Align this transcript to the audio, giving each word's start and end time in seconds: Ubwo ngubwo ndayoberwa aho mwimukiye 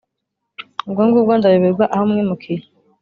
Ubwo 0.87 1.01
ngubwo 1.07 1.31
ndayoberwa 1.39 1.85
aho 1.93 2.03
mwimukiye 2.11 2.63